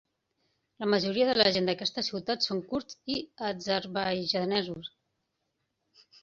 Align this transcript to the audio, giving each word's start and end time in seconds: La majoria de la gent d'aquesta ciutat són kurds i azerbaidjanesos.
La 0.83 0.87
majoria 0.93 1.27
de 1.29 1.35
la 1.35 1.51
gent 1.57 1.69
d'aquesta 1.69 2.03
ciutat 2.07 2.47
són 2.47 2.63
kurds 2.71 2.97
i 3.17 3.19
azerbaidjanesos. 3.51 4.91